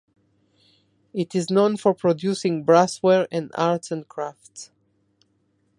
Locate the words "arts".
3.53-3.91